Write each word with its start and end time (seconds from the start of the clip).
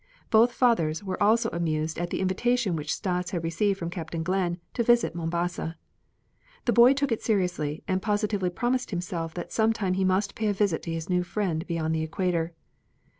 Both 0.31 0.51
fathers 0.51 1.03
were 1.03 1.21
also 1.21 1.47
amused 1.49 1.99
at 1.99 2.09
the 2.09 2.21
invitation 2.21 2.75
which 2.75 2.91
Stas 2.95 3.29
had 3.29 3.43
received 3.43 3.77
from 3.77 3.91
Captain 3.91 4.23
Glenn 4.23 4.57
to 4.73 4.81
visit 4.81 5.13
Mombasa. 5.13 5.77
The 6.65 6.73
boy 6.73 6.93
took 6.93 7.11
it 7.11 7.21
seriously 7.21 7.83
and 7.87 8.01
positively 8.01 8.49
promised 8.49 8.89
himself 8.89 9.35
that 9.35 9.51
sometime 9.51 9.93
he 9.93 10.03
must 10.03 10.33
pay 10.33 10.47
a 10.47 10.53
visit 10.53 10.81
to 10.81 10.91
his 10.91 11.07
new 11.07 11.21
friend 11.21 11.67
beyond 11.67 11.93
the 11.93 12.01
equator. 12.01 12.55